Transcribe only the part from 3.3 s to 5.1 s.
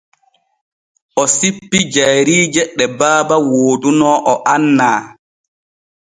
wooduno o annaa.